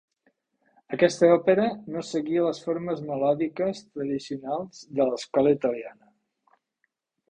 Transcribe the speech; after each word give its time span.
Aquesta 0.95 1.29
òpera 1.33 1.67
no 1.97 2.03
seguia 2.13 2.47
les 2.47 2.63
formes 2.69 3.05
melòdiques 3.11 3.85
tradicionals 3.85 4.85
de 5.01 5.11
l'escola 5.13 5.57
italiana. 5.61 6.15